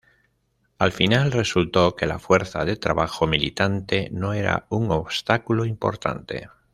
[0.79, 6.49] Al final resultó que, la fuerza de trabajo "militante" no era un obstáculo importante.